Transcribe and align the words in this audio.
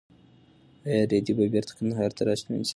ایا 0.87 1.03
رېدی 1.11 1.33
به 1.37 1.45
بېرته 1.53 1.71
کندهار 1.77 2.11
ته 2.17 2.21
راستون 2.27 2.57
شي؟ 2.67 2.69